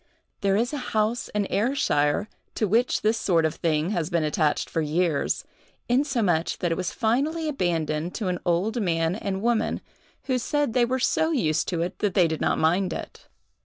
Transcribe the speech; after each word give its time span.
There 0.41 0.55
is 0.55 0.73
a 0.73 0.79
house 0.97 1.27
in 1.29 1.45
Ayrshire 1.51 2.27
to 2.55 2.67
which 2.67 3.03
this 3.03 3.19
sort 3.19 3.45
of 3.45 3.53
thing 3.53 3.91
has 3.91 4.09
been 4.09 4.23
attached 4.23 4.67
for 4.67 4.81
years, 4.81 5.43
insomuch 5.87 6.57
that 6.57 6.71
it 6.71 6.75
was 6.75 6.91
finally 6.91 7.47
abandoned 7.47 8.15
to 8.15 8.27
an 8.27 8.39
old 8.43 8.81
man 8.81 9.13
and 9.13 9.43
woman, 9.43 9.79
who 10.23 10.39
said 10.39 10.69
that 10.69 10.73
they 10.73 10.85
were 10.85 10.97
so 10.97 11.29
used 11.29 11.67
to 11.67 11.83
it 11.83 11.99
that 11.99 12.15
they 12.15 12.27
did 12.27 12.41
not 12.41 12.57
mind 12.57 12.93
it. 12.93 13.27